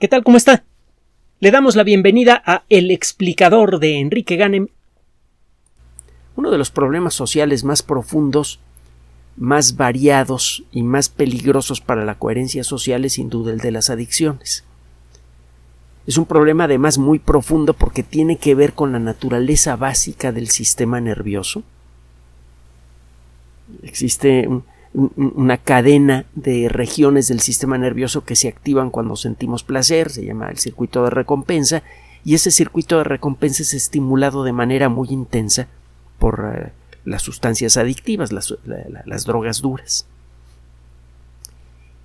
[0.00, 0.24] ¿Qué tal?
[0.24, 0.64] ¿Cómo está?
[1.38, 4.66] Le damos la bienvenida a El explicador de Enrique Ganem.
[6.34, 8.58] Uno de los problemas sociales más profundos,
[9.36, 13.88] más variados y más peligrosos para la coherencia social es sin duda el de las
[13.88, 14.64] adicciones.
[16.08, 20.48] Es un problema además muy profundo porque tiene que ver con la naturaleza básica del
[20.48, 21.62] sistema nervioso.
[23.84, 24.64] Existe un,
[24.94, 30.48] una cadena de regiones del sistema nervioso que se activan cuando sentimos placer, se llama
[30.48, 31.82] el circuito de recompensa,
[32.24, 35.66] y ese circuito de recompensa es estimulado de manera muy intensa
[36.18, 36.72] por eh,
[37.04, 40.06] las sustancias adictivas, las, drogas duras.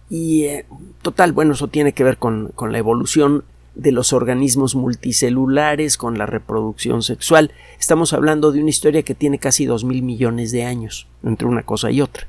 [0.09, 0.65] Y eh,
[1.03, 3.43] total, bueno, eso tiene que ver con, con la evolución
[3.75, 7.51] de los organismos multicelulares, con la reproducción sexual.
[7.79, 11.61] Estamos hablando de una historia que tiene casi dos mil millones de años entre una
[11.61, 12.27] cosa y otra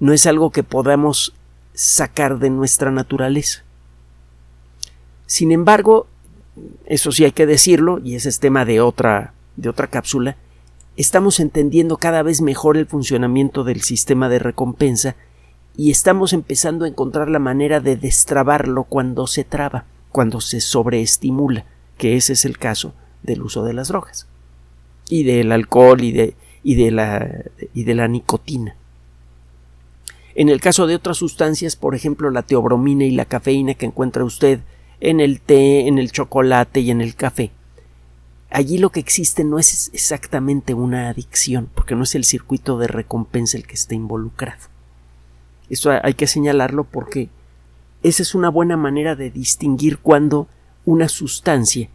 [0.00, 1.34] no es algo que podamos
[1.74, 3.62] sacar de nuestra naturaleza.
[5.26, 6.08] Sin embargo,
[6.86, 10.36] eso sí hay que decirlo, y ese es tema de otra, de otra cápsula,
[10.96, 15.16] estamos entendiendo cada vez mejor el funcionamiento del sistema de recompensa
[15.76, 21.64] y estamos empezando a encontrar la manera de destrabarlo cuando se traba, cuando se sobreestimula,
[21.96, 24.26] que ese es el caso del uso de las drogas
[25.08, 27.44] y del alcohol y de, y de, la,
[27.74, 28.76] y de la nicotina.
[30.40, 34.24] En el caso de otras sustancias, por ejemplo, la teobromina y la cafeína que encuentra
[34.24, 34.60] usted
[34.98, 37.50] en el té, en el chocolate y en el café,
[38.48, 42.86] allí lo que existe no es exactamente una adicción, porque no es el circuito de
[42.86, 44.62] recompensa el que está involucrado.
[45.68, 47.28] Eso hay que señalarlo porque
[48.02, 50.48] esa es una buena manera de distinguir cuando
[50.86, 51.90] una sustancia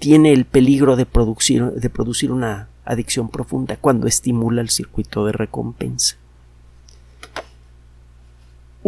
[0.00, 5.30] tiene el peligro de producir, de producir una adicción profunda, cuando estimula el circuito de
[5.30, 6.16] recompensa.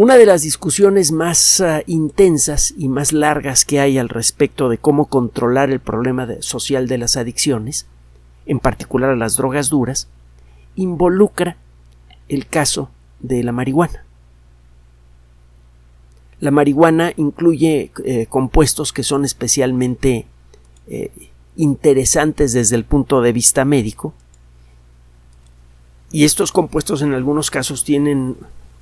[0.01, 4.79] Una de las discusiones más ah, intensas y más largas que hay al respecto de
[4.79, 7.85] cómo controlar el problema social de las adicciones,
[8.47, 10.07] en particular a las drogas duras,
[10.77, 11.57] involucra
[12.29, 14.05] el caso de la marihuana.
[16.39, 20.27] La marihuana incluye eh, compuestos que son especialmente
[20.87, 21.11] eh,
[21.57, 24.15] interesantes desde el punto de vista médico
[26.13, 28.37] y estos compuestos en algunos casos tienen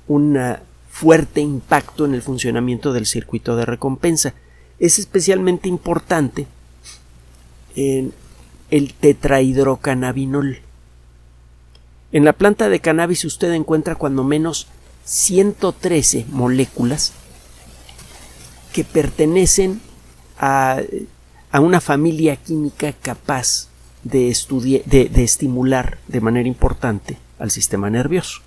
[0.07, 4.33] una fuerte impacto en el funcionamiento del circuito de recompensa.
[4.79, 6.47] Es especialmente importante
[7.75, 8.13] en
[8.69, 10.59] el tetrahidrocannabinol.
[12.11, 14.67] En la planta de cannabis usted encuentra cuando menos
[15.05, 17.13] 113 moléculas
[18.73, 19.81] que pertenecen
[20.37, 20.81] a,
[21.53, 23.69] una familia química capaz
[24.03, 24.35] de,
[24.85, 28.46] de estimular de manera importante al sistema nervioso.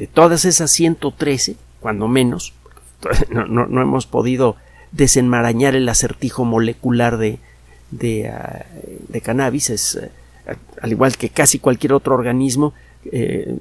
[0.00, 2.54] De todas esas 113, cuando menos,
[3.28, 4.56] no, hemos podido
[4.92, 7.38] desenmarañar el acertijo molecular de,
[7.90, 8.64] de, ah,
[9.22, 10.10] cannabis, es, eh,
[10.80, 12.72] al igual que casi cualquier otro organismo,
[13.12, 13.58] eh,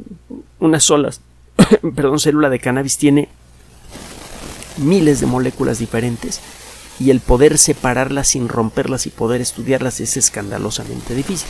[0.61, 1.09] una sola
[1.93, 3.27] perdón, célula de cannabis tiene
[4.77, 6.39] miles de moléculas diferentes
[7.01, 11.49] y el poder separarlas sin romperlas y poder estudiarlas es escandalosamente difícil.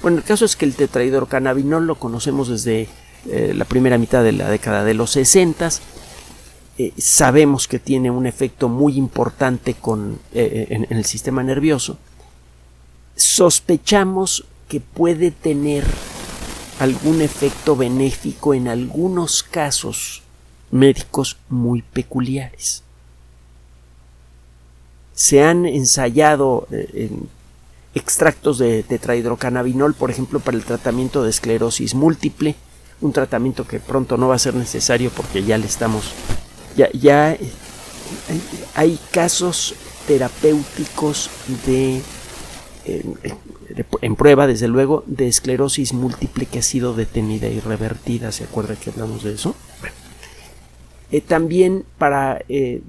[0.00, 2.88] Bueno, el caso es que el tetrahidrocannabinol lo conocemos desde
[3.28, 5.70] eh, la primera mitad de la década de los 60.
[6.78, 11.98] Eh, sabemos que tiene un efecto muy importante con, eh, en, el sistema nervioso.
[13.16, 15.84] Sospechamos que puede tener
[16.78, 20.22] algún efecto benéfico en algunos casos
[20.70, 22.82] médicos muy peculiares.
[25.12, 26.66] Se han ensayado
[27.94, 32.56] extractos de tetrahidrocannabinol, por ejemplo, para el tratamiento de esclerosis múltiple,
[33.00, 36.12] un tratamiento que pronto no va a ser necesario porque ya le estamos
[36.76, 37.50] ya, eh,
[38.74, 39.74] hay casos
[40.06, 41.30] terapéuticos
[41.66, 42.00] de,
[44.00, 48.76] en prueba desde luego de esclerosis múltiple que ha sido detenida y revertida se acuerda
[48.76, 49.54] que hablamos de eso
[51.12, 52.82] eh, también para eh,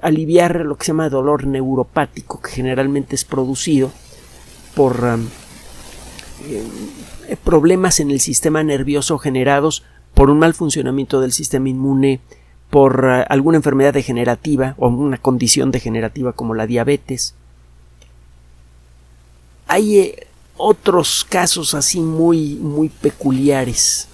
[0.00, 3.92] aliviar lo que se llama dolor neuropático que generalmente es producido
[4.74, 5.26] por um,
[6.48, 6.62] eh,
[7.42, 9.82] problemas en el sistema nervioso generados
[10.14, 12.20] por un mal funcionamiento del sistema inmune,
[12.70, 17.34] por eh, alguna enfermedad degenerativa o una condición degenerativa como la diabetes.
[19.66, 20.26] Hay eh,
[20.56, 24.08] otros casos así muy, muy peculiares,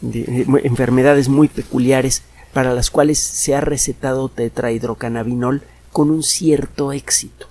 [0.00, 2.22] de, enfermedades muy peculiares
[2.52, 5.62] para las cuales se ha recetado tetrahidrocannabinol
[5.92, 7.49] con un cierto éxito.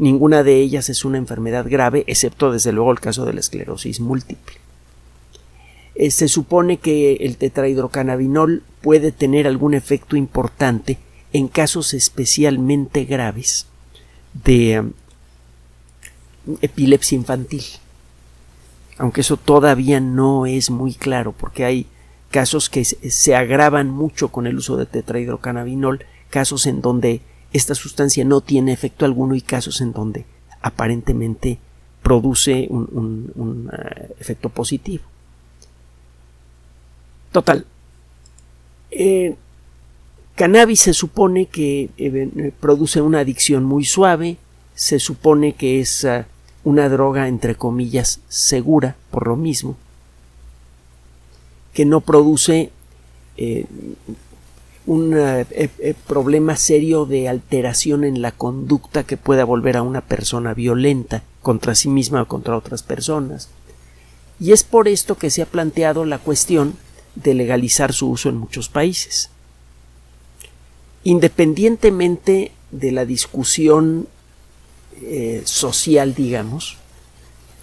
[0.00, 4.00] Ninguna de ellas es una enfermedad grave, excepto desde luego el caso de la esclerosis
[4.00, 4.56] múltiple.
[5.94, 10.96] eh, se supone que el tetrahidrocannabinol puede tener algún efecto importante
[11.34, 13.66] en casos especialmente graves
[14.32, 17.64] de um, epilepsia infantil.
[18.96, 21.86] Aunque eso todavía no es muy claro porque hay
[22.30, 27.20] casos que se agravan mucho con el uso de tetrahidrocannabinol, casos en donde
[27.52, 30.24] esta sustancia no tiene efecto alguno y casos en donde
[30.62, 31.58] aparentemente
[32.02, 35.04] produce un, uh, efecto positivo.
[37.32, 37.64] Total.
[38.90, 39.36] Eh,
[40.34, 44.38] cannabis se supone que eh, produce una adicción muy suave,
[44.74, 46.24] se supone que es uh,
[46.64, 49.76] una droga entre comillas segura por lo mismo,
[51.72, 52.70] que no produce
[53.36, 53.66] eh,
[54.90, 55.14] un
[56.08, 61.76] problema serio de alteración en la conducta que pueda volver a una persona violenta contra
[61.76, 63.50] sí misma o contra otras personas.
[64.40, 66.74] Y es por esto que se ha planteado la cuestión
[67.14, 69.30] de legalizar su uso en muchos países.
[71.04, 74.08] Independientemente de la discusión
[75.02, 76.78] eh, social, digamos,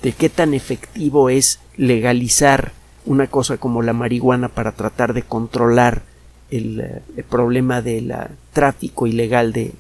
[0.02, 2.72] de qué tan efectivo es legalizar
[3.06, 6.04] una cosa como la marihuana para tratar de controlar
[6.52, 8.14] el, eh, problema del
[8.54, 9.74] tráfico ilegal de,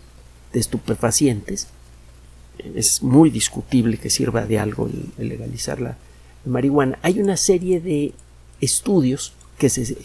[0.53, 1.67] estupefacientes,
[2.73, 5.97] es muy discutible que sirva de algo el legalizar la
[6.45, 6.97] marihuana.
[7.03, 8.13] Hay una serie de
[8.59, 9.95] estudios que, se,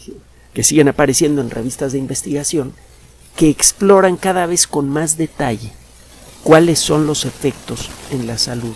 [0.53, 2.73] que siguen apareciendo en revistas de investigación
[3.35, 5.71] que exploran cada vez con más detalle
[6.43, 8.75] cuáles son los efectos en la salud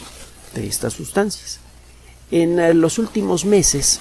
[0.55, 1.59] de estas sustancias.
[2.31, 3.99] En eh, los últimos meses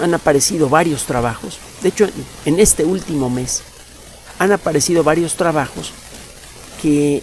[0.00, 2.06] han aparecido varios trabajos, de hecho
[2.44, 3.62] en este último mes
[4.38, 5.92] han aparecido varios trabajos
[6.80, 7.22] que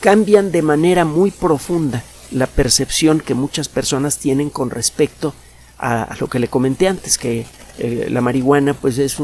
[0.00, 5.34] cambian de manera muy profunda la percepción que muchas personas tienen con respecto
[5.78, 7.46] a, lo que le comenté antes, que
[7.78, 9.16] eh, la marihuana pues es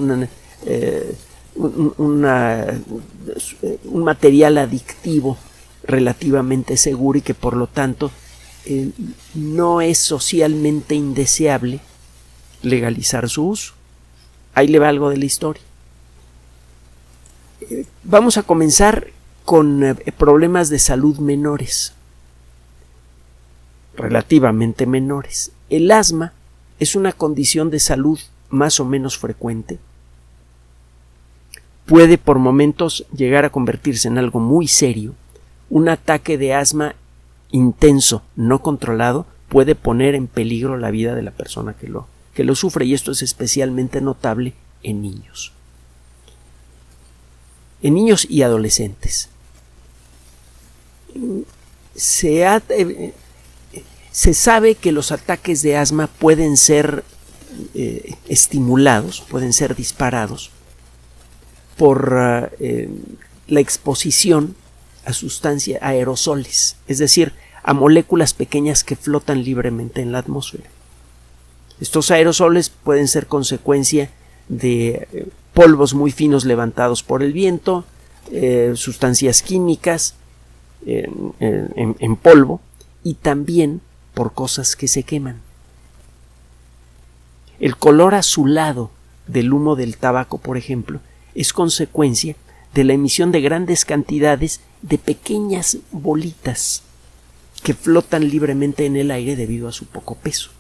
[0.67, 1.15] eh,
[1.57, 5.37] un, un material adictivo
[5.85, 8.11] relativamente seguro y que por lo tanto
[8.65, 8.91] eh,
[9.35, 11.81] no es socialmente indeseable
[12.63, 13.75] legalizar su uso.
[14.55, 15.63] Ahí le va algo de la historia.
[18.05, 19.09] vamos a comenzar
[19.45, 21.95] con problemas de salud menores,
[23.97, 25.53] relativamente menores.
[25.71, 26.33] El asma
[26.79, 28.19] es una condición de salud
[28.51, 29.79] más o menos frecuente.
[31.87, 35.15] Puede por momentos llegar a convertirse en algo muy serio.
[35.71, 36.95] Un ataque de asma
[37.51, 42.45] intenso, no controlado, puede poner en peligro la vida de la persona que lo, que
[42.45, 45.53] lo sufre y esto es especialmente notable en niños.
[47.83, 49.29] En niños y adolescentes.
[51.95, 53.13] Se ha, eh,
[54.11, 57.05] se sabe que los ataques de asma pueden ser
[57.75, 60.51] eh, estimulados, pueden ser disparados
[61.77, 62.89] por eh,
[63.47, 64.57] la exposición
[65.05, 67.33] a sustancias, aerosoles, es decir,
[67.63, 70.71] a moléculas pequeñas que flotan libremente en la atmósfera.
[71.83, 74.09] Estos aerosoles pueden ser consecuencia
[74.49, 77.85] de eh, polvos muy finos levantados por el viento,
[78.75, 80.15] sustancias químicas
[80.87, 82.61] en polvo
[83.03, 83.81] y también
[84.15, 85.41] por cosas que se queman.
[87.59, 88.93] El color azulado
[89.27, 91.01] del humo del tabaco, por ejemplo,
[91.35, 92.37] es consecuencia
[92.75, 96.85] de la emisión de grandes cantidades de pequeñas bolitas
[97.65, 100.51] que flotan libremente en el aire debido a su poco peso.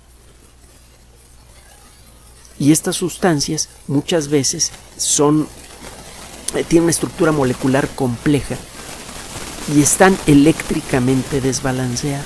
[2.62, 5.49] Y estas sustancias muchas veces son
[6.54, 8.54] eh, tienen una estructura molecular compleja
[9.75, 12.25] y están eléctricamente desbalanceadas.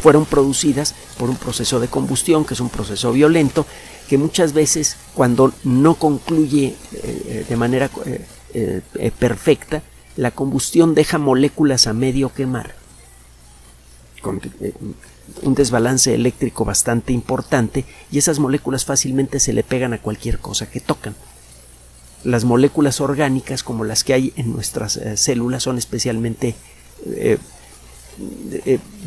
[0.00, 3.66] Fueron producidas por un proceso de combustión, que es un proceso violento,
[4.08, 9.82] que muchas veces cuando no concluye eh, de manera eh, eh, perfecta,
[10.16, 12.74] la combustión deja moléculas a medio quemar,
[15.42, 20.70] un desbalance eléctrico bastante importante, y esas moléculas fácilmente se le pegan a cualquier cosa
[20.70, 21.14] que tocan.
[22.24, 26.54] Las moléculas orgánicas, como las que hay en nuestras células, son especialmente
[27.06, 27.38] eh,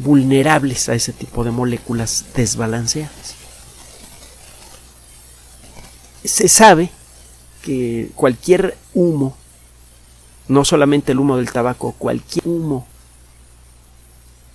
[0.03, 3.35] vulnerables a ese tipo de moléculas desbalanceadas.
[6.23, 6.91] Se sabe
[7.63, 9.35] que cualquier humo,
[10.47, 12.87] no solamente el humo del tabaco, cualquier humo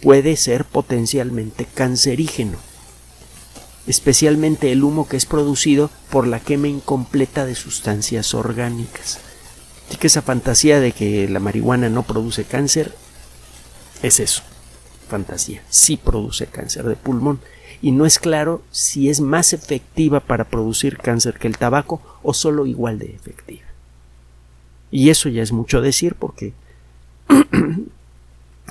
[0.04, 2.58] puede ser potencialmente cancerígeno,
[3.86, 9.18] especialmente el humo que es producido por la quema incompleta de sustancias orgánicas.
[9.88, 12.94] Así que esa fantasía de que la marihuana no produce cáncer
[14.02, 14.42] es eso,
[15.08, 17.40] fantasía, sí produce cáncer de pulmón
[17.80, 22.34] y no es claro si es más efectiva para producir cáncer que el tabaco o
[22.34, 23.64] solo igual de efectiva.
[24.90, 26.52] Y eso ya es mucho decir porque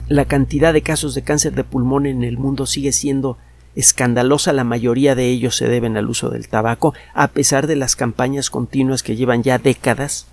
[0.08, 3.38] la cantidad de casos de cáncer de pulmón en el mundo sigue siendo
[3.76, 7.96] escandalosa, la mayoría de ellos se deben al uso del tabaco, a pesar de las
[7.96, 10.28] campañas continuas que llevan ya décadas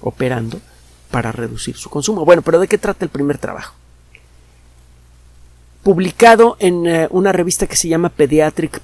[0.00, 0.60] operando
[1.10, 2.24] para reducir su consumo.
[2.24, 3.74] Bueno, pero ¿de qué trata el primer trabajo?
[5.84, 8.80] publicado en eh, una revista que se llama Pediatric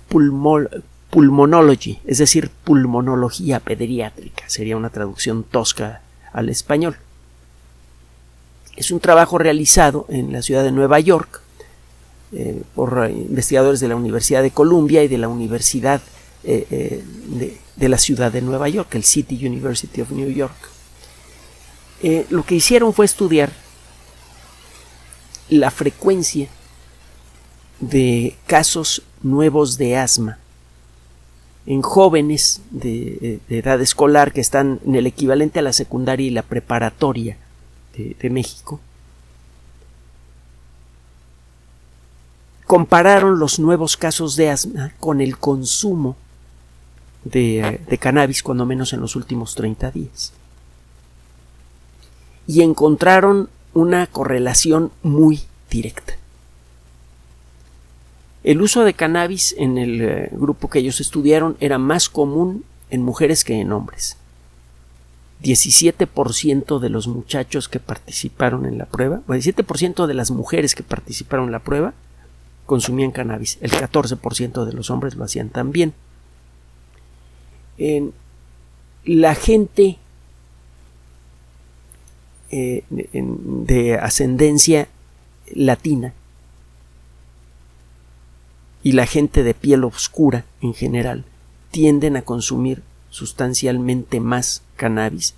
[1.10, 6.02] Pulmonology, es decir, pulmonología pediátrica, sería una traducción tosca
[6.32, 6.96] al español.
[8.76, 11.42] Es un trabajo realizado en la ciudad de Nueva York
[12.32, 16.00] eh, por eh, investigadores de la Universidad de Columbia y de la Universidad
[16.42, 17.04] de,
[17.76, 20.54] de, la ciudad de Nueva York, el City University of New York.
[22.30, 23.50] lo que hicieron fue estudiar
[25.50, 26.48] la frecuencia
[27.80, 30.38] de casos nuevos de asma
[31.66, 36.42] en jóvenes de, edad escolar que están en el equivalente a la secundaria y la
[36.42, 37.36] preparatoria
[38.18, 38.80] de, México,
[42.66, 46.16] compararon los nuevos casos de asma con el consumo
[47.24, 50.32] de, cannabis, cuando menos en los últimos 30 días.
[52.46, 56.14] Y encontraron una correlación muy directa.
[58.42, 63.02] El uso de cannabis en el eh, grupo que ellos estudiaron era más común en
[63.02, 64.16] mujeres que en hombres.
[65.42, 70.82] 17% de los muchachos que participaron en la prueba, o 17% de las mujeres que
[70.82, 71.94] participaron en la prueba
[72.66, 75.92] consumían cannabis, el 14% de los hombres lo hacían también.
[77.78, 78.12] En
[79.04, 79.98] la gente
[82.52, 84.88] eh, de ascendencia
[85.52, 86.14] latina
[88.82, 91.24] y la gente de piel oscura en general
[91.70, 95.34] tienden a consumir sustancialmente más cannabis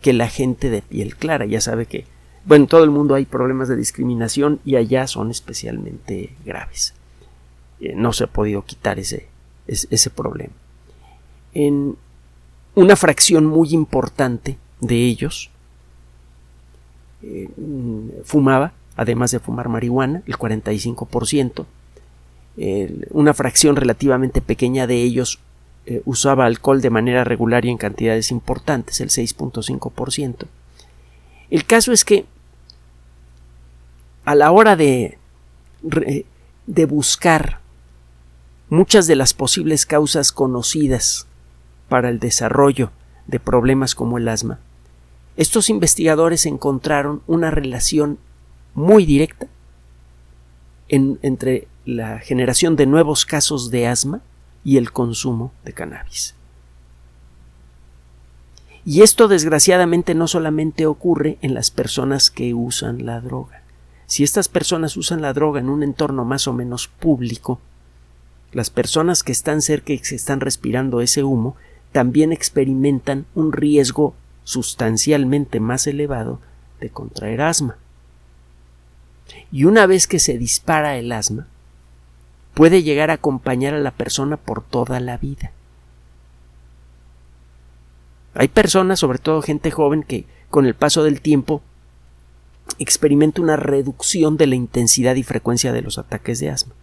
[0.00, 1.46] que la gente de piel clara.
[1.46, 2.04] Ya sabe que,
[2.44, 6.92] bueno, en todo el mundo hay problemas de discriminación y allá son especialmente graves.
[7.80, 9.28] Eh, no se ha podido quitar ese,
[9.66, 10.52] ese, problema.
[11.54, 11.96] En
[12.74, 15.50] una fracción muy importante de ellos
[17.22, 17.48] eh,
[18.24, 21.64] fumaba, además de fumar marihuana, el 45%,
[23.10, 25.38] una fracción relativamente pequeña de ellos
[25.84, 30.46] eh, usaba alcohol de manera regular y en cantidades importantes, el 6.5%.
[31.50, 32.24] El caso es que
[34.24, 35.18] a la hora de,
[35.82, 37.60] de buscar
[38.68, 41.26] muchas de las posibles causas conocidas
[41.88, 42.92] para el desarrollo
[43.26, 44.60] de problemas como el asma,
[45.36, 48.18] estos investigadores encontraron una relación
[48.74, 49.48] muy directa
[50.88, 54.20] entre la generación de nuevos casos de asma
[54.64, 56.34] y el consumo de cannabis.
[58.84, 63.62] Y esto desgraciadamente no solamente ocurre en las personas que usan la droga.
[64.06, 67.60] Si estas personas usan la droga en un entorno más o menos público,
[68.52, 71.56] las personas que están cerca y que están respirando ese humo
[71.92, 74.14] también experimentan un riesgo
[74.44, 76.40] sustancialmente más elevado
[76.80, 77.76] de contraer asma.
[79.50, 81.46] Y una vez que se dispara el asma,
[82.54, 85.52] puede llegar a acompañar a la persona por toda la vida.
[88.34, 91.62] Hay personas, sobre todo gente joven, que con el paso del tiempo
[92.78, 96.74] experimenta una reducción de la intensidad y frecuencia de los ataques de asma.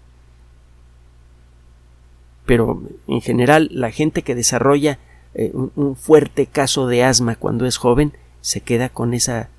[2.46, 5.00] Pero en general la gente que desarrolla
[5.36, 9.50] eh, un, fuerte caso de asma cuando es joven se queda con esa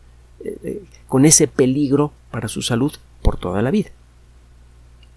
[0.45, 3.91] eh, eh, con ese peligro para su salud por toda la vida.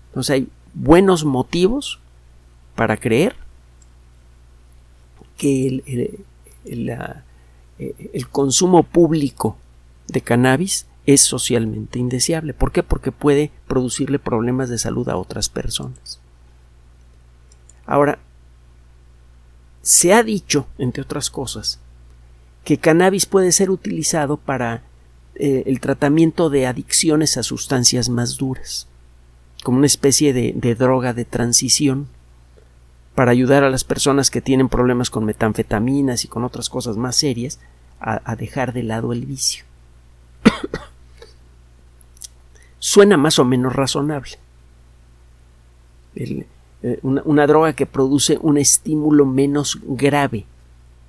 [0.09, 1.99] Entonces hay buenos motivos
[2.75, 3.35] para creer
[5.37, 6.25] que el,
[7.77, 9.57] el, consumo público
[10.07, 12.53] de cannabis es socialmente indeseable.
[12.53, 12.83] ¿Por qué?
[12.83, 16.19] Porque puede producirle problemas de salud a otras personas.
[17.85, 18.19] Ahora,
[19.81, 21.79] se ha dicho, entre otras cosas,
[22.63, 24.83] que cannabis puede ser utilizado para
[25.35, 28.87] eh, el tratamiento de adicciones a sustancias más duras
[29.63, 32.07] como una especie de, droga de transición
[33.15, 37.15] para ayudar a las personas que tienen problemas con metanfetaminas y con otras cosas más
[37.15, 37.59] serias
[37.99, 39.63] a, dejar de lado el vicio.
[42.79, 44.37] Suena más o menos razonable.
[46.15, 46.45] Eh,
[47.01, 50.45] una, droga que produce un estímulo menos grave,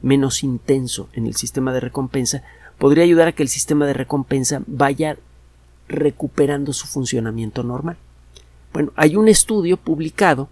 [0.01, 2.45] menos intenso en el sistema de recompensa,
[2.79, 5.17] podría ayudar a que el sistema de recompensa vaya
[5.89, 7.97] recuperando su funcionamiento normal.
[8.75, 10.49] Bueno, hay un estudio publicado.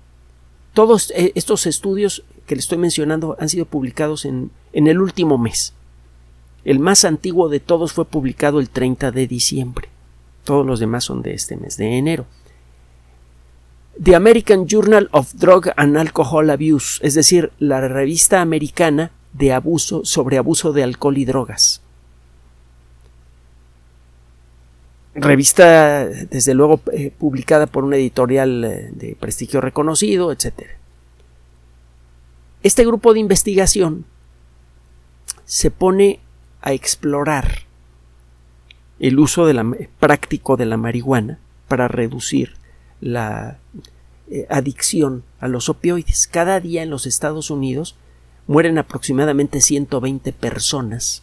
[0.74, 5.38] Todos eh, estos estudios que le estoy mencionando han sido publicados en, en el último
[5.38, 5.74] mes.
[6.64, 9.88] El más antiguo de todos fue publicado el 30 de diciembre.
[10.44, 12.24] Todos los demás son de este mes de enero.
[14.00, 20.04] The American Journal of Drug and Alcohol Abuse, es decir, la revista americana de abuso
[20.04, 21.82] sobre abuso de alcohol y drogas.
[25.14, 30.52] Revista, desde luego, eh, publicada por una editorial eh, de prestigio reconocido, etc.
[32.62, 34.06] Este grupo de investigación
[35.44, 36.20] se pone
[36.62, 37.62] a explorar
[39.00, 41.38] el uso la, práctico de la marihuana
[41.68, 42.54] para reducir
[43.00, 43.58] la
[44.30, 46.26] eh, adicción a los opioides.
[46.26, 47.96] Cada día en los Estados Unidos
[48.46, 51.22] mueren aproximadamente 120 personas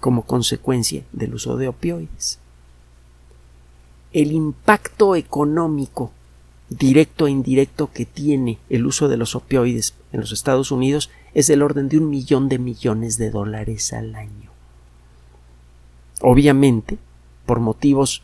[0.00, 2.41] como consecuencia del uso de opioides.
[4.12, 6.12] El impacto económico
[6.68, 11.46] directo e indirecto que tiene el uso de los opioides en los Estados Unidos es
[11.46, 14.50] del orden de un millón de millones de dólares al año.
[16.20, 16.98] Obviamente,
[17.46, 18.22] por motivos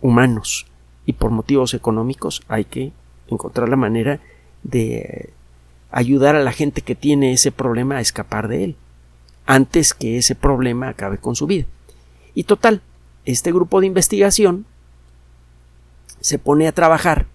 [0.00, 0.66] humanos
[1.06, 2.92] y por motivos económicos hay que
[3.28, 4.20] encontrar la manera
[4.62, 5.30] de
[5.90, 8.76] ayudar a la gente que tiene ese problema a escapar de él
[9.46, 11.66] antes que ese problema acabe con su vida.
[12.34, 12.80] Y total,
[13.24, 14.66] este grupo de investigación
[16.24, 17.26] se pone a trabajar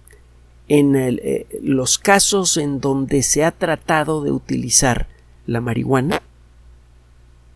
[0.66, 5.06] en eh, los casos en donde se ha tratado de utilizar
[5.46, 6.20] la marihuana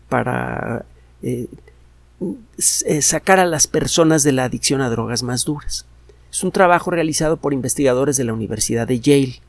[0.07, 0.85] para
[1.21, 1.49] eh,
[2.85, 5.85] eh, sacar a las personas de la adicción a drogas más duras.
[6.31, 9.41] Es un trabajo realizado por investigadores de la Universidad de Yale.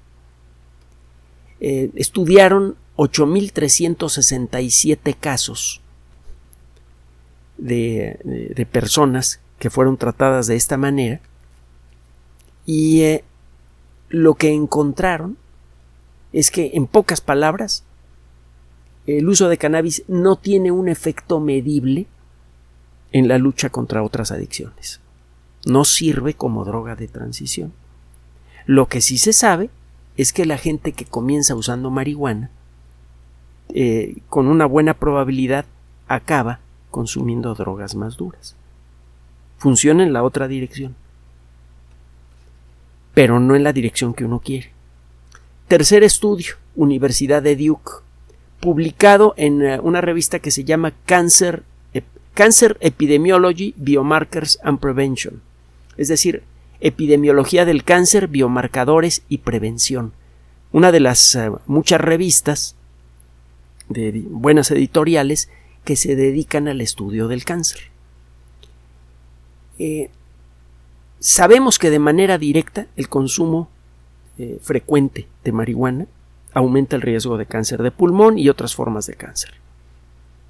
[1.61, 5.83] Estudiaron 8.367 casos
[7.59, 11.21] de, personas que fueron tratadas de esta manera
[12.67, 13.25] y eh,
[14.09, 15.39] lo que encontraron
[16.33, 17.85] es que, en pocas palabras,
[19.07, 22.07] el uso de cannabis no tiene un efecto medible
[23.13, 25.01] en la lucha contra otras adicciones.
[25.65, 27.73] No sirve como droga de transición.
[28.67, 29.71] Lo que sí se sabe
[30.17, 32.51] es que la gente que comienza usando marihuana,
[33.69, 35.67] eh, con una buena probabilidad,
[36.09, 36.61] acaba
[36.91, 38.57] consumiendo drogas más duras.
[39.59, 40.97] Funciona en la otra dirección,
[43.17, 44.73] pero no en la dirección que uno quiere.
[45.69, 47.91] Tercer estudio, Universidad de Duke,
[48.61, 51.63] publicado en eh, una revista que se llama Cancer
[52.37, 55.41] Cancer Epidemiology, Biomarkers and Prevention,
[55.97, 56.43] es decir,
[56.81, 60.13] epidemiología del cáncer, biomarcadores y prevención.
[60.71, 62.77] Una de las eh, muchas revistas
[63.89, 65.49] de buenas editoriales
[65.85, 67.81] que se dedican al estudio del cáncer.
[69.79, 70.11] Eh,
[71.19, 73.69] sabemos que de manera directa el consumo
[74.39, 76.07] eh, frecuente de marihuana
[76.53, 79.55] aumenta el riesgo de cáncer de pulmón y otras formas de cáncer.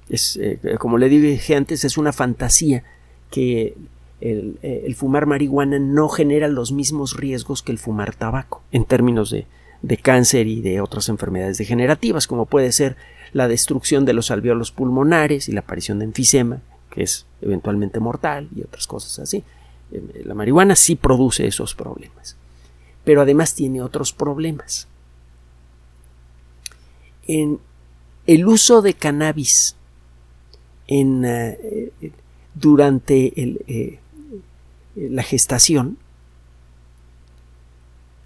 [0.09, 2.83] Es, eh, como le dije antes, es una fantasía
[3.29, 3.75] que
[4.21, 8.85] el, eh, el, fumar marihuana no genera los mismos riesgos que el fumar tabaco en
[8.85, 9.45] términos de,
[9.81, 12.95] de cáncer y de otras enfermedades degenerativas, como puede ser
[13.33, 18.49] la destrucción de los alveolos pulmonares y la aparición de enfisema, que es eventualmente mortal
[18.55, 19.43] y otras cosas así.
[19.91, 22.35] Eh, la marihuana sí produce esos problemas,
[23.03, 24.87] pero además tiene otros problemas.
[27.27, 27.59] En
[28.25, 29.75] el uso de cannabis
[30.87, 31.91] en, eh,
[32.53, 33.99] durante eh,
[34.95, 35.97] la gestación,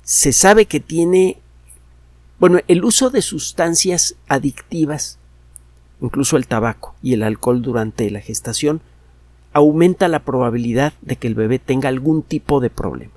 [0.04, 1.38] se sabe que tiene,
[2.40, 5.20] bueno, el uso de sustancias adictivas,
[6.02, 8.82] incluso el tabaco y el alcohol durante la gestación,
[9.54, 13.14] aumenta la probabilidad de que el bebé tenga algún tipo de problema,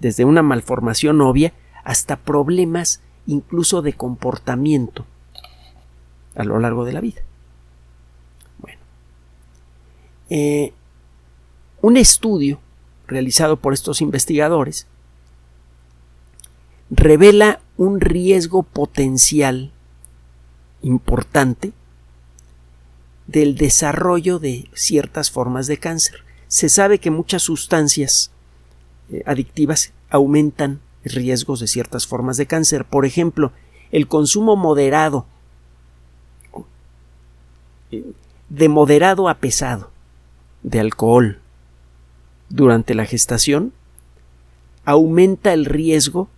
[0.00, 1.52] desde una malformación obvia
[1.84, 5.06] hasta problemas incluso de comportamiento
[6.34, 7.22] a lo largo de la vida.
[10.34, 10.72] Eh,
[11.82, 12.58] un estudio
[13.06, 14.86] realizado por estos investigadores
[16.88, 19.72] revela un riesgo potencial
[20.80, 21.72] importante
[23.26, 26.24] del desarrollo de ciertas formas de cáncer.
[26.48, 28.30] Se sabe que muchas sustancias
[29.10, 32.84] eh, adictivas aumentan riesgos de ciertas formas de cáncer.
[32.84, 33.52] Por ejemplo,
[33.90, 35.26] el consumo moderado,
[37.90, 38.12] eh,
[38.48, 39.90] de moderado a pesado,
[40.62, 41.38] de alcohol
[42.48, 43.72] durante la gestación
[44.84, 46.28] aumenta el riesgo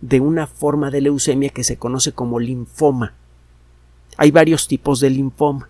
[0.00, 3.14] de una forma de leucemia que se conoce como linfoma.
[4.16, 5.69] Hay varios tipos de linfoma.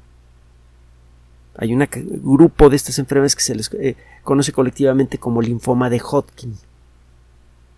[1.60, 1.86] Hay un
[2.22, 3.94] grupo de estas enfermedades que se les eh,
[4.24, 6.56] conoce colectivamente como linfoma de Hodgkin.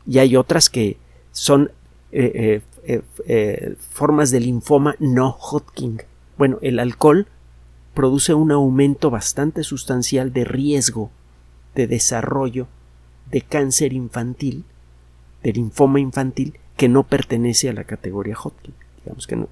[0.06, 0.98] y hay otras que
[1.32, 1.72] son
[2.12, 6.00] eh, eh, formas de linfoma no Hodgkin.
[6.38, 7.26] Bueno, el alcohol
[7.92, 11.10] produce un aumento bastante sustancial de riesgo
[11.74, 12.68] de desarrollo
[13.32, 14.64] de cáncer infantil,
[15.42, 19.48] de linfoma infantil, que no pertenece a la categoría Hodgkin, digamos que no,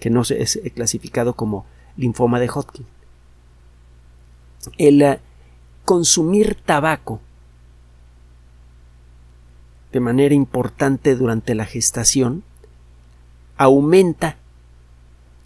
[0.00, 1.66] que, no es clasificado como
[1.98, 2.86] linfoma de Hodgkin.
[4.78, 5.18] El
[5.84, 7.20] consumir tabaco
[9.92, 12.42] de manera importante durante la gestación
[13.56, 14.36] aumenta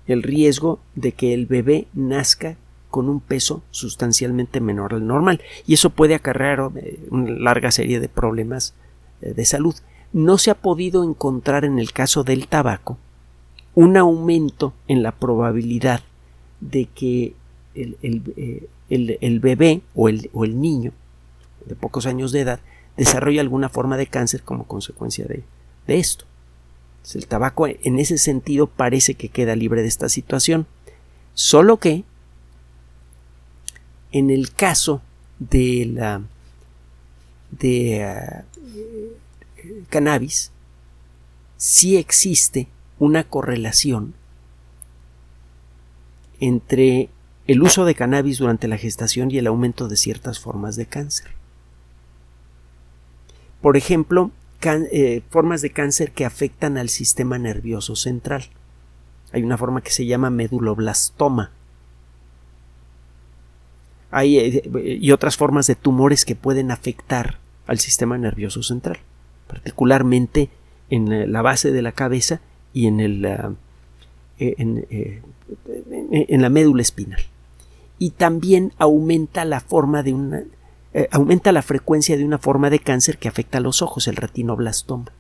[0.06, 2.56] el riesgo de que el bebé nazca
[2.90, 8.00] con un peso sustancialmente menor al normal y eso puede acarrear eh, una larga serie
[8.00, 8.74] de problemas
[9.20, 9.74] eh, de salud.
[10.14, 12.96] No se ha podido encontrar en el caso del tabaco
[13.74, 16.00] un aumento en la probabilidad
[16.60, 17.34] de que
[17.74, 20.92] el, eh, bebé o el, o el niño
[21.66, 22.60] de pocos años de edad
[22.96, 25.44] desarrolla alguna forma de cáncer como consecuencia de,
[25.86, 26.26] esto.
[27.14, 30.66] el tabaco en ese sentido parece que queda libre de esta situación.
[31.32, 32.04] Solo que
[34.12, 35.00] en el caso
[35.38, 36.22] de la
[37.52, 38.44] de ah,
[39.88, 40.50] cannabis
[41.56, 44.14] sí existe una correlación
[46.40, 47.08] entre
[47.48, 51.28] el uso de cannabis durante la gestación y el aumento de ciertas formas de cáncer.
[53.62, 54.30] Por ejemplo,
[54.62, 58.44] eh, formas de cáncer que afectan al sistema nervioso central.
[59.32, 61.50] Hay una forma que se llama meduloblastoma.
[64.10, 68.98] Hay, eh, y otras formas de tumores que pueden afectar al sistema nervioso central,
[69.46, 70.50] particularmente
[70.90, 72.42] en la base de la cabeza
[72.74, 73.54] y en, el, ah,
[74.38, 77.20] eh, en la médula espinal.
[77.98, 80.44] Y también aumenta la forma de una,
[80.94, 84.16] eh, aumenta la frecuencia de una forma de cáncer que afecta a los ojos, el
[84.16, 85.12] retinoblastoma.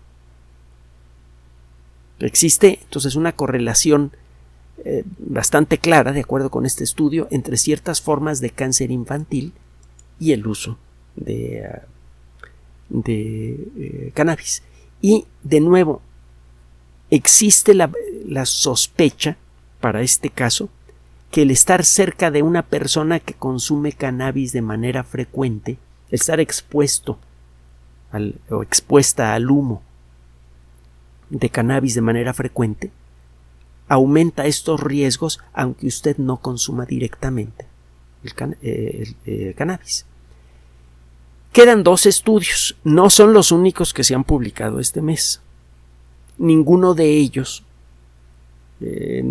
[2.20, 4.12] Existe entonces una correlación
[4.84, 9.52] eh, bastante clara, de acuerdo con este estudio, entre ciertas formas de cáncer infantil
[10.18, 10.78] y el uso
[11.16, 11.82] de, ah,
[13.06, 14.62] eh, cannabis.
[15.00, 16.00] Y de nuevo,
[17.10, 19.36] existe la sospecha
[19.80, 20.70] para este caso
[21.30, 25.78] que el estar cerca de una persona que consume cannabis de manera frecuente,
[26.10, 27.18] estar expuesto
[28.10, 29.82] al, o expuesta al humo
[31.28, 32.90] de cannabis de manera frecuente,
[33.88, 37.66] aumenta estos riesgos aunque usted no consuma directamente
[38.22, 40.06] el, eh, cannabis.
[41.52, 45.40] Quedan dos estudios, no son los únicos que se han publicado este mes.
[46.36, 47.64] Ninguno de ellos
[48.80, 49.24] eh,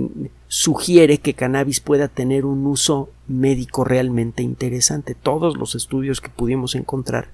[0.47, 5.15] sugiere que cannabis pueda tener un uso médico realmente interesante.
[5.15, 7.29] Todos los estudios que pudimos encontrar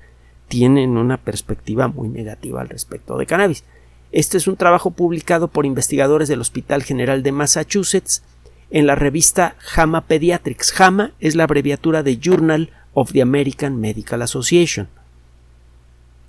[0.48, 3.64] tienen una perspectiva muy negativa al respecto de cannabis.
[4.12, 8.22] Este es un trabajo publicado por investigadores del Hospital General de Massachusetts
[8.70, 10.72] en la revista JAMA Pediatrics.
[10.72, 14.88] JAMA es la abreviatura de Journal of the American Medical Association.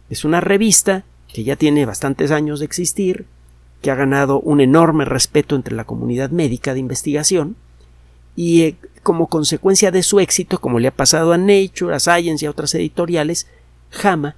[0.08, 3.26] Es una revista que ya tiene bastantes años de existir,
[3.84, 7.54] que ha ganado un enorme respeto entre la comunidad médica de investigación
[8.34, 12.42] y eh, como consecuencia de su éxito, como le ha pasado a Nature, a Science
[12.42, 13.46] y a otras editoriales,
[13.90, 14.36] JAMA,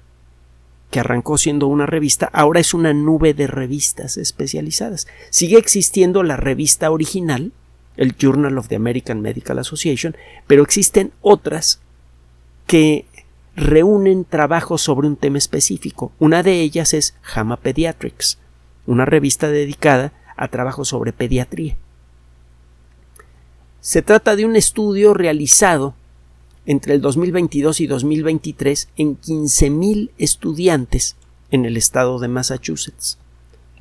[0.91, 5.07] que arrancó siendo una revista, ahora es una nube de revistas especializadas.
[5.29, 7.53] Sigue existiendo la revista original,
[7.95, 11.79] el Journal of the American Medical Association, pero existen otras
[12.65, 13.05] que
[13.55, 16.11] reúnen trabajos sobre un tema específico.
[16.19, 18.39] Una de ellas es JAMA Pediatrics,
[18.87, 21.77] una revista dedicada a trabajos sobre pediatría.
[23.81, 25.93] Se trata de un estudio realizado
[26.65, 31.15] entre el 2022 y 2023 en 15.000 estudiantes
[31.51, 33.17] en el estado de Massachusetts.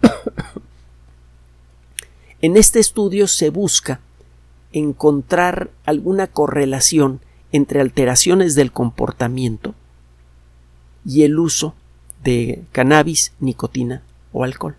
[2.43, 4.01] en este estudio se busca
[4.73, 9.75] encontrar alguna correlación entre alteraciones del comportamiento
[11.05, 11.75] y el uso
[12.23, 14.77] de cannabis, nicotina o alcohol.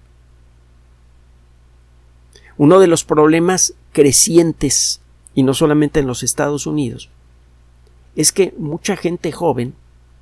[2.58, 5.02] Uno de los problemas crecientes,
[5.36, 7.10] y no solamente en los Estados Unidos,
[8.16, 9.76] es que mucha gente joven,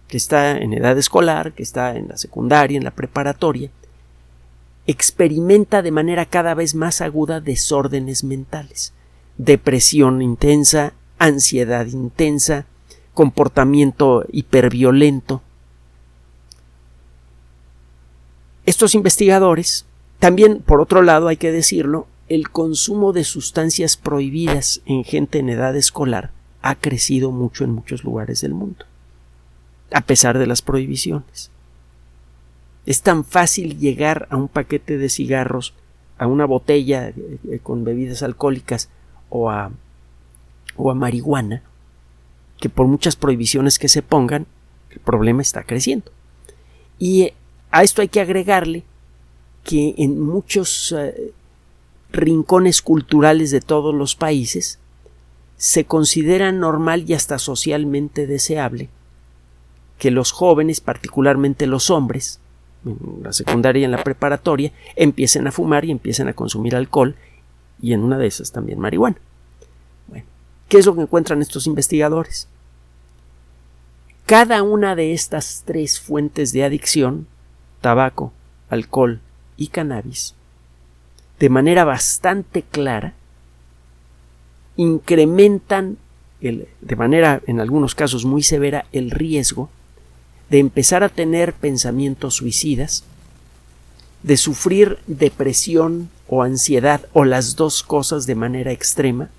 [0.07, 3.71] que está en edad escolar, que está en la secundaria, en la preparatoria,
[4.87, 8.93] experimenta de manera cada vez más aguda desórdenes mentales,
[9.37, 12.65] depresión intensa, ansiedad intensa,
[13.13, 15.41] comportamiento hiperviolento.
[18.65, 19.85] Estos investigadores,
[20.19, 25.49] también por otro lado hay que decirlo, el consumo de sustancias prohibidas en gente en
[25.49, 28.85] edad escolar ha crecido mucho en muchos lugares del mundo,
[29.91, 31.51] a pesar de las prohibiciones.
[32.87, 35.73] Es tan fácil llegar a un paquete de cigarros,
[36.17, 38.89] a una botella eh, con bebidas alcohólicas
[39.29, 39.71] o a,
[40.75, 41.61] o a marihuana,
[42.59, 44.47] que por muchas prohibiciones que se pongan,
[44.89, 46.11] el problema está creciendo.
[46.97, 47.33] Y eh,
[47.69, 48.83] a esto hay que agregarle
[49.63, 51.33] que en muchos eh,
[52.15, 54.79] rincones culturales de todos los países
[55.57, 58.89] se considera normal y hasta socialmente deseable
[59.97, 62.39] que los jóvenes, particularmente los hombres,
[62.85, 67.15] en la secundaria y en la preparatoria, empiecen a fumar y empiecen a consumir alcohol
[67.81, 69.17] y en una de esas también marihuana.
[70.07, 70.25] Bueno,
[70.67, 72.47] ¿qué es lo que encuentran estos investigadores?
[74.25, 77.27] Cada una de estas tres fuentes de adicción,
[77.81, 78.33] tabaco,
[78.69, 79.21] alcohol
[79.55, 80.35] y cannabis,
[81.39, 83.13] de manera bastante clara,
[84.77, 85.97] incrementan
[86.41, 89.69] de manera en algunos casos muy severa el riesgo
[90.49, 93.03] de empezar a tener pensamientos suicidas,
[94.21, 99.29] de sufrir depresión o ansiedad o las dos cosas de manera extrema,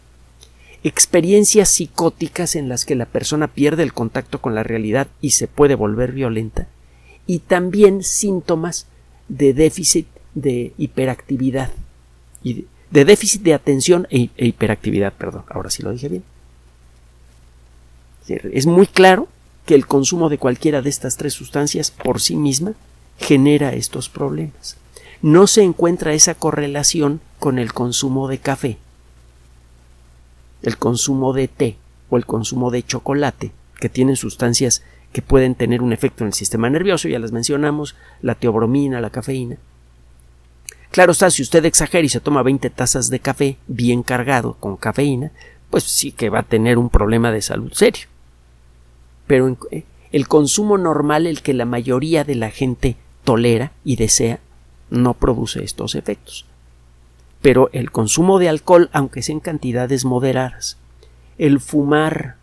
[0.82, 5.48] experiencias psicóticas en las que la persona pierde el contacto con la realidad y se
[5.48, 6.66] puede volver violenta,
[7.26, 8.86] y también síntomas
[9.28, 11.70] de déficit de hiperactividad
[12.42, 16.24] de déficit de atención e, e hiperactividad, perdón, ahora sí lo dije bien.
[18.28, 19.28] Es muy claro
[19.66, 22.72] que el consumo de cualquiera de estas tres sustancias por sí misma
[23.18, 24.76] genera estos problemas.
[25.22, 28.78] No se encuentra esa correlación con el consumo de café,
[30.62, 31.76] el consumo de té
[32.10, 36.34] o el consumo de chocolate, que tienen sustancias que pueden tener un efecto en el
[36.34, 39.56] sistema nervioso, ya las mencionamos, la teobromina, la cafeína.
[40.96, 44.78] Claro está, si usted exagera y se toma 20 tazas de café bien cargado con
[44.78, 45.30] cafeína,
[45.68, 48.06] pues sí que va a tener un problema de salud serio
[49.26, 54.40] pero eh, el consumo normal, el que la mayoría de la gente tolera y desea,
[54.88, 56.46] no produce estos efectos.
[57.42, 60.78] Pero el consumo de alcohol, aunque sea en cantidades moderadas,
[61.36, 62.36] el fumar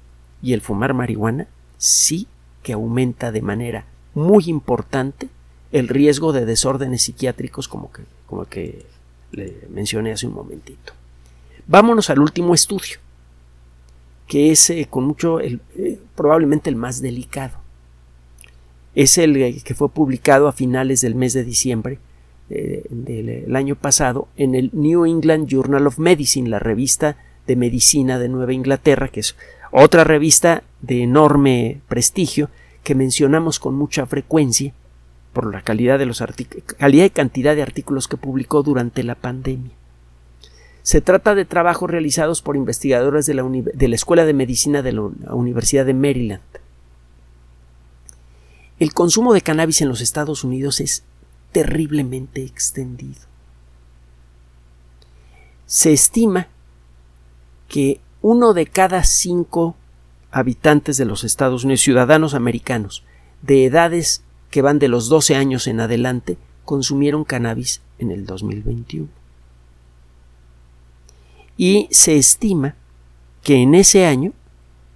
[0.43, 1.47] y el fumar marihuana,
[1.79, 2.27] sí
[2.61, 5.29] que aumenta de manera muy importante
[5.71, 8.83] el riesgo de desórdenes psiquiátricos como, que, como que
[9.31, 10.93] le mencioné hace un momentito.
[11.67, 12.97] Vámonos al último estudio
[14.25, 15.59] que es eh, con mucho, eh,
[16.15, 17.59] probablemente el más delicado.
[18.95, 21.99] Es el eh, que fue publicado a finales del mes de diciembre
[22.49, 28.29] del año pasado en el New England Journal of Medicine, la revista de medicina de
[28.29, 29.35] Nueva Inglaterra, que es
[29.71, 32.49] otra revista de enorme prestigio
[32.83, 34.73] que mencionamos con mucha frecuencia
[35.33, 36.23] por la calidad de los
[36.77, 39.71] calidad y cantidad de artículos que publicó durante la pandemia.
[40.83, 44.91] Se trata de trabajos realizados por investigadores de la, de la Escuela de Medicina de
[44.91, 46.41] la Universidad de Maryland.
[48.79, 51.03] El consumo de cannabis en los Estados Unidos es
[51.51, 53.21] terriblemente extendido.
[55.65, 56.47] Se estima
[57.67, 59.75] que uno de cada cinco
[60.31, 63.03] habitantes de los Estados Unidos, ciudadanos americanos,
[63.41, 64.22] de edades
[64.53, 69.07] que van de los 12 años en adelante, consumieron cannabis en el 2021
[71.57, 72.75] y se estima
[73.41, 74.31] que en ese año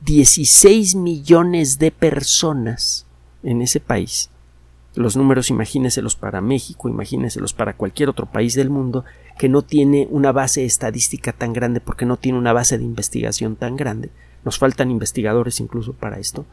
[0.02, 3.08] 16 millones de personas
[3.42, 4.30] en ese país
[4.94, 9.06] los números imagíneselos para México, imagíneselos para cualquier otro país del mundo
[9.40, 13.56] que no tiene una base estadística tan grande porque no tiene una base de investigación
[13.56, 14.12] tan grande.
[14.46, 16.46] Nos faltan investigadores incluso para esto.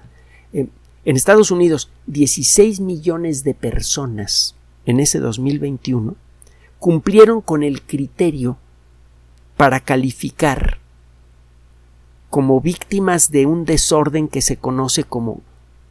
[0.54, 0.68] Eh,
[1.04, 4.54] en Estados Unidos, 16 millones de personas
[4.86, 6.16] en ese 2021
[6.78, 8.58] cumplieron con el criterio
[9.56, 10.78] para calificar
[12.30, 15.40] como víctimas de un desorden que se conoce como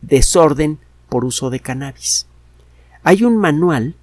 [0.02, 0.78] desorden
[1.10, 2.28] por uso de cannabis.
[3.04, 3.96] Hay un manual,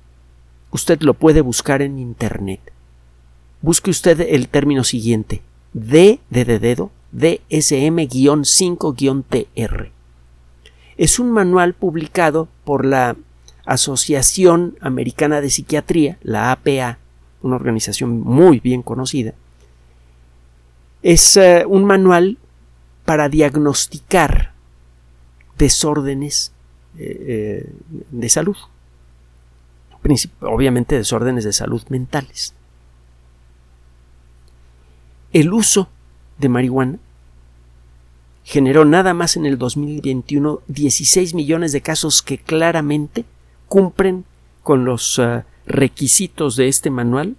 [0.70, 2.61] usted lo puede buscar en Internet.
[3.62, 5.42] Busque usted el término siguiente,
[5.73, 9.90] D de, dedo, DSM-5-TR.
[11.01, 13.17] Es un manual publicado por la
[13.65, 16.99] Asociación Americana de Psiquiatría, la APA,
[17.41, 19.33] una organización muy bien conocida,
[21.01, 22.37] es eh, un manual
[23.07, 24.53] para diagnosticar
[25.57, 26.53] desórdenes
[26.99, 27.73] eh, eh,
[28.11, 28.59] de salud.
[30.41, 32.53] Obviamente desórdenes de salud mentales.
[35.33, 35.89] El uso
[36.37, 36.99] de marihuana
[38.51, 43.25] generó nada más en el 2021 16 millones de casos que claramente
[43.69, 44.25] cumplen
[44.65, 45.21] con los
[45.67, 47.37] requisitos de este manual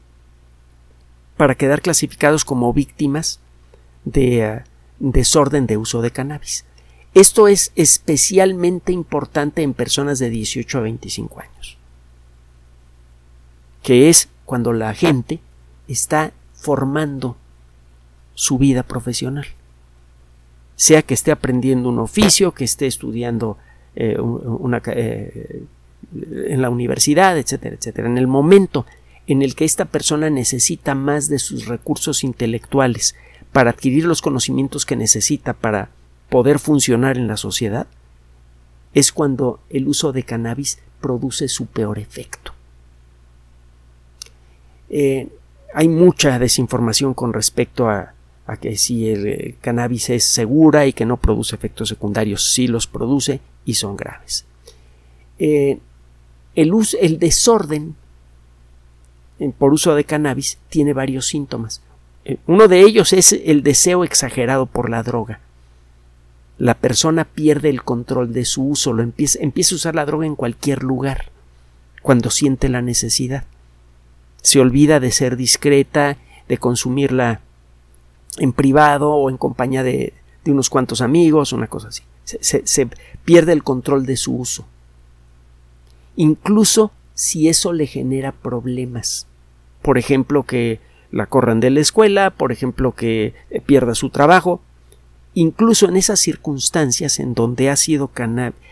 [1.36, 3.42] para quedar clasificados como víctimas
[4.06, 4.64] de eh,
[5.00, 6.64] desorden de uso de cannabis.
[7.14, 11.78] Esto es especialmente importante en personas de 18 a 25 años.
[13.84, 15.42] que es cuando la gente
[15.90, 17.36] está formando
[18.34, 19.48] su vida profesional.
[20.76, 23.58] Sea que esté aprendiendo un oficio, que esté estudiando
[23.96, 25.64] eh, una, eh,
[26.14, 28.08] en la universidad, etcétera, etcétera.
[28.08, 28.86] En el momento
[29.28, 33.16] en el que esta persona necesita más de sus recursos intelectuales
[33.52, 35.90] para adquirir los conocimientos que necesita para
[36.30, 37.88] poder funcionar en la sociedad,
[38.94, 42.54] es cuando el uso de cannabis produce su peor efecto.
[44.90, 45.30] Eh,
[45.74, 48.14] hay mucha desinformación con respecto a,
[48.58, 52.88] que si el eh, cannabis es segura y que no produce efectos secundarios, sí los
[52.88, 54.46] produce y son graves.
[55.40, 55.80] Eh,
[56.56, 57.96] el, el desorden
[59.58, 61.82] por uso de cannabis tiene varios síntomas.
[62.46, 65.40] Uno de ellos es el deseo exagerado por la droga.
[66.60, 70.28] La persona pierde el control de su uso, lo empieza, empieza a usar la droga
[70.28, 71.32] en cualquier lugar,
[72.04, 73.46] cuando siente la necesidad
[74.42, 77.42] se olvida de ser discreta, de consumirla
[78.42, 80.14] en privado o en compañía de,
[80.48, 82.02] unos cuantos amigos, una cosa así.
[82.24, 82.90] Se,
[83.24, 84.66] pierde el control de su uso.
[86.16, 89.28] Incluso si eso le genera problemas.
[89.84, 90.80] Por ejemplo, que
[91.12, 94.60] la corran de la escuela, por ejemplo, que eh, pierda su trabajo.
[95.36, 98.10] Incluso en esas circunstancias en donde ha sido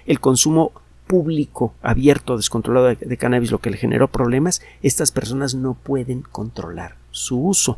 [0.07, 0.71] el consumo
[1.05, 6.95] público abierto, descontrolado de, cannabis, lo que le generó problemas, estas personas no pueden controlar
[7.11, 7.77] su uso.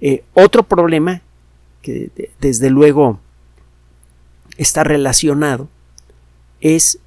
[0.00, 1.22] Eh, otro problema
[1.82, 2.10] que
[2.40, 3.20] desde luego
[4.56, 5.68] está relacionado
[6.60, 6.98] es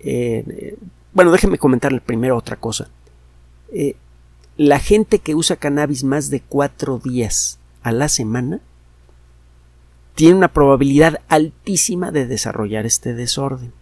[0.00, 0.76] eh,
[1.12, 2.88] bueno déjenme comentarle primero otra cosa
[3.72, 3.96] eh,
[4.56, 8.60] la gente que usa cannabis más de cuatro días a la semana
[10.14, 13.72] tiene una probabilidad altísima de desarrollar este desorden.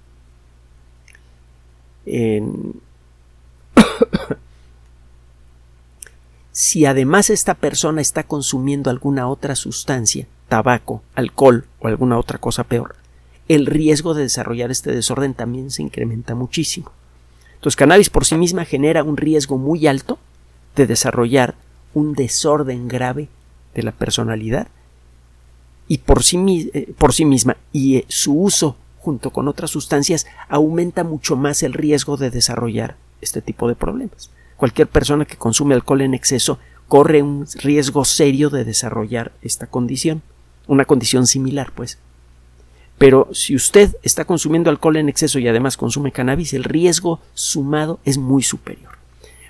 [6.57, 12.65] Si además esta persona está consumiendo alguna otra sustancia, tabaco, alcohol o alguna otra cosa
[12.65, 12.97] peor,
[13.47, 16.93] el riesgo de desarrollar este desorden también se incrementa muchísimo.
[17.57, 20.19] Entonces, cannabis por sí misma genera un riesgo muy alto
[20.77, 21.57] de desarrollar
[21.93, 23.29] un desorden grave
[23.75, 24.69] de la personalidad
[25.89, 31.37] y por sí, eh, misma y eh, su uso junto con otras sustancias aumenta mucho
[31.37, 34.31] más el riesgo de desarrollar este tipo de problemas.
[34.57, 40.23] Cualquier persona que consume alcohol en exceso corre un riesgo serio de desarrollar esta condición,
[40.67, 41.99] una condición similar, pues.
[42.99, 48.01] Pero si usted está consumiendo alcohol en exceso y además consume cannabis, el riesgo sumado
[48.05, 48.97] es muy superior.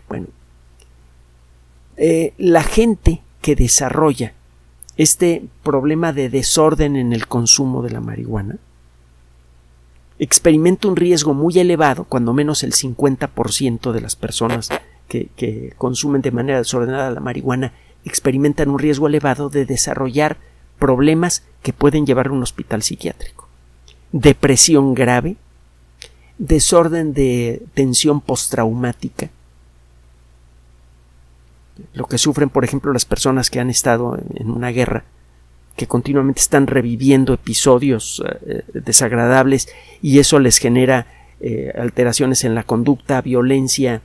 [0.08, 0.26] Bueno,
[1.96, 4.34] eh, la gente que desarrolla
[4.96, 8.58] este problema de desorden en el consumo de la marihuana,
[10.18, 14.70] experimenta un riesgo muy elevado, cuando menos el 50% de las personas
[15.08, 17.72] que, consumen de manera desordenada la marihuana
[18.04, 20.36] experimentan un riesgo elevado de desarrollar
[20.78, 23.48] problemas que pueden llevar a un hospital psiquiátrico.
[24.12, 25.36] Depresión grave,
[26.38, 29.30] desorden de tensión postraumática,
[31.94, 35.04] lo que sufren, por ejemplo, las personas que han estado en una guerra,
[35.76, 39.68] que continuamente están reviviendo episodios eh, desagradables
[40.00, 41.06] y eso les genera
[41.40, 44.00] eh, alteraciones en la conducta, violencia.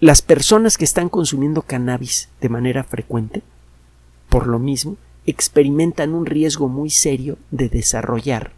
[0.00, 3.42] Las personas que están consumiendo cannabis de manera frecuente,
[4.28, 8.52] por lo mismo, experimentan un riesgo muy serio de desarrollar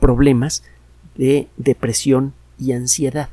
[0.00, 0.64] problemas
[1.14, 3.28] de depresión y ansiedad,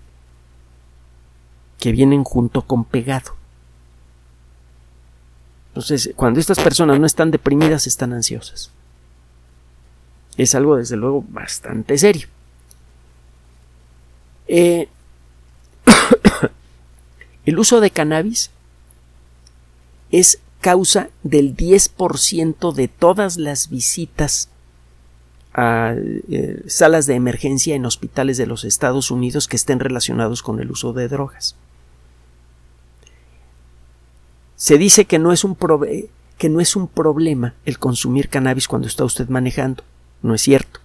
[1.79, 3.35] que vienen junto con pegado.
[5.69, 8.71] Entonces, cuando estas personas no están deprimidas, están ansiosas.
[10.35, 12.27] Es algo, desde luego, bastante serio.
[14.51, 14.89] Eh,
[17.45, 18.49] el uso de cannabis
[20.11, 24.49] es causa del 10% de todas las visitas
[25.53, 30.59] a eh, salas de emergencia en hospitales de los Estados Unidos que estén relacionados con
[30.59, 31.55] el uso de drogas.
[34.55, 35.55] Se dice que no es un,
[36.37, 39.83] que no es un problema el consumir cannabis cuando está usted manejando.
[40.21, 40.81] No es cierto.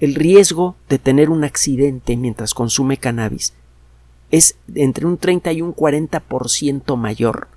[0.00, 3.52] El riesgo de tener un accidente mientras consume cannabis
[4.30, 7.48] es entre un 30 y un 40% mayor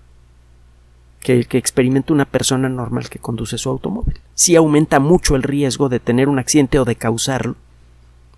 [1.22, 4.20] que el que experimenta una persona normal que conduce su automóvil.
[4.36, 7.56] Sí aumenta mucho el riesgo de tener un accidente o de causarlo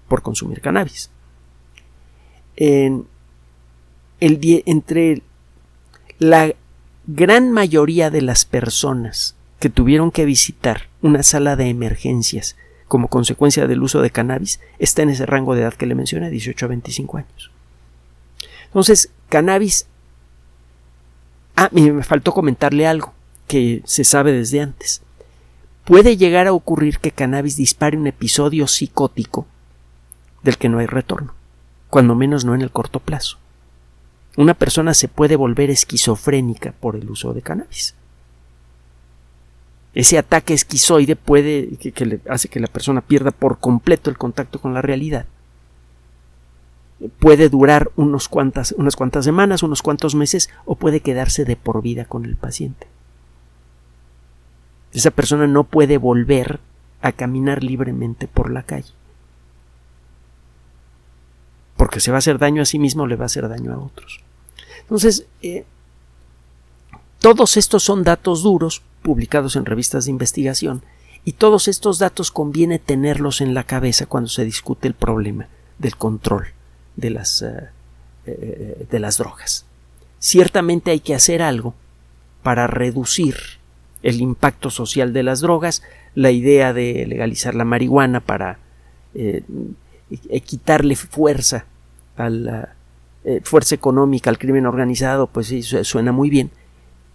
[0.07, 1.09] por consumir cannabis.
[2.55, 3.07] En
[4.19, 5.23] el, entre
[6.19, 6.53] la
[7.07, 12.55] gran mayoría de las personas que tuvieron que visitar una sala de emergencias
[12.87, 16.29] como consecuencia del uso de cannabis está en ese rango de edad que le mencioné,
[16.29, 17.51] 18 a 25 años.
[18.65, 19.87] Entonces, cannabis...
[21.55, 23.13] Ah, me faltó comentarle algo
[23.47, 25.01] que se sabe desde antes.
[25.85, 29.45] Puede llegar a ocurrir que cannabis dispare un episodio psicótico
[30.43, 31.33] del que no hay retorno,
[31.89, 33.37] cuando menos no en el corto plazo.
[34.35, 37.95] Una persona se puede volver esquizofrénica por el uso de cannabis.
[39.95, 44.59] Ese ataque esquizoide puede que, le hace que la persona pierda por completo el contacto
[44.59, 45.25] con la realidad.
[47.19, 51.81] Puede durar unos cuantas, unas cuantas semanas, unos cuantos meses, o puede quedarse de por
[51.81, 52.87] vida con el paciente.
[54.91, 56.59] Esa persona no puede volver
[57.01, 58.91] a caminar libremente por la calle.
[61.77, 63.77] Porque se va a hacer daño a sí mismo le va a hacer daño a
[63.77, 64.19] otros.
[64.81, 65.65] Entonces, eh,
[67.25, 70.83] todos estos son datos duros publicados en revistas de investigación
[71.23, 75.47] y todos estos datos conviene tenerlos en la cabeza cuando se discute el problema
[75.79, 76.45] del control
[76.95, 77.69] de las, eh,
[78.27, 79.65] eh, de las drogas.
[80.19, 81.73] Ciertamente hay que hacer algo
[82.43, 83.37] para reducir
[84.03, 85.81] el impacto social de las drogas,
[86.13, 88.59] la idea de legalizar la marihuana para
[90.43, 91.65] quitarle fuerza
[92.17, 92.75] a la,
[93.23, 96.51] eh, fuerza económica al crimen organizado, pues sí, suena muy bien,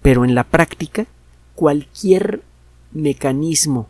[0.03, 1.07] pero en la práctica
[1.55, 2.43] cualquier
[2.93, 3.89] mecanismo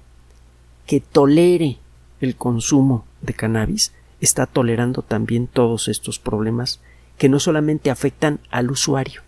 [0.86, 1.78] que tolere
[2.20, 6.80] el consumo de cannabis está tolerando también todos estos problemas
[7.16, 9.22] que no solamente afectan al usuario,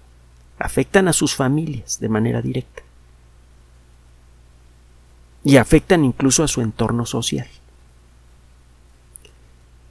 [0.58, 2.82] afectan a sus familias de manera directa
[5.44, 7.48] y afectan incluso a su entorno social.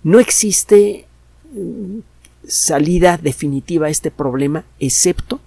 [0.04, 1.06] No existe
[2.48, 5.40] salida definitiva a este problema, excepto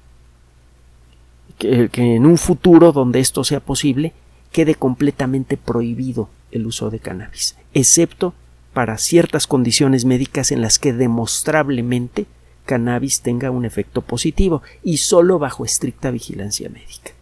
[1.91, 4.13] que, en un futuro donde esto sea posible
[4.53, 8.35] quede completamente prohibido el uso de cannabis, excepto
[8.73, 12.27] para ciertas condiciones médicas en las que demostrablemente
[12.65, 17.13] cannabis tenga un efecto positivo y solo bajo estricta vigilancia médica.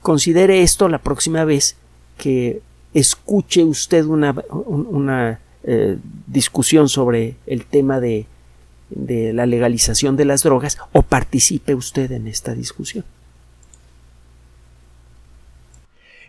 [0.00, 1.76] Considere esto la próxima vez
[2.18, 2.60] que
[2.94, 8.26] escuche usted una, una eh, discusión sobre el tema de
[8.94, 13.04] de la legalización de las drogas o participe usted en esta discusión.